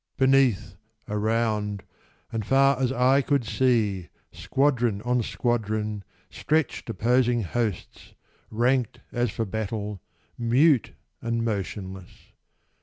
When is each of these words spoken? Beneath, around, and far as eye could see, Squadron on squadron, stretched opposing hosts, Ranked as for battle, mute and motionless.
Beneath, 0.17 0.77
around, 1.07 1.83
and 2.31 2.43
far 2.43 2.79
as 2.79 2.91
eye 2.91 3.21
could 3.21 3.45
see, 3.45 4.09
Squadron 4.31 4.99
on 5.03 5.21
squadron, 5.21 6.03
stretched 6.31 6.89
opposing 6.89 7.43
hosts, 7.43 8.15
Ranked 8.49 9.01
as 9.11 9.29
for 9.29 9.45
battle, 9.45 10.01
mute 10.39 10.93
and 11.21 11.45
motionless. 11.45 12.31